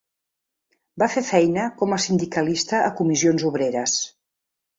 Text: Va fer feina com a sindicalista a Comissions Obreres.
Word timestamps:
Va 1.03 1.07
fer 1.15 1.21
feina 1.27 1.65
com 1.81 1.93
a 1.97 1.99
sindicalista 2.07 2.81
a 2.87 2.89
Comissions 3.03 3.47
Obreres. 3.53 3.97